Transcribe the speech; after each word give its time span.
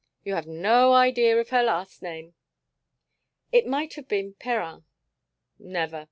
You 0.23 0.33
have 0.33 0.47
no 0.47 0.93
idea 0.93 1.37
of 1.39 1.49
her 1.49 1.61
last 1.61 2.01
name!" 2.01 2.33
"It 3.51 3.67
might 3.67 3.93
have 3.93 4.07
been 4.07 4.33
Perrin." 4.33 4.83
"Never. 5.59 5.99